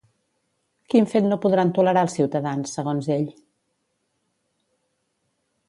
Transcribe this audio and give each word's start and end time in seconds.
Quin 0.93 1.07
fet 1.11 1.27
no 1.33 1.37
podran 1.43 1.73
tolerar 1.79 2.03
els 2.07 2.15
ciutadans, 2.17 2.75
segons 2.77 3.11
ell? 3.19 3.29